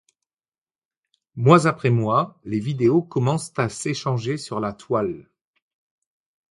[1.35, 5.29] Mois après mois, les vidéos commencent à s'échanger sur la Toile.